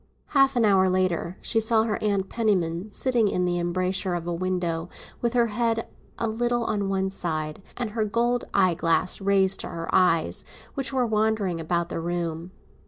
[0.29, 4.33] Half an hour later she saw her Aunt Penniman sitting in the embrasure of a
[4.33, 4.89] window,
[5.21, 9.67] with her head a little on one side, and her gold eye glass raised to
[9.69, 10.43] her eyes,
[10.73, 12.49] which were wandering about the room.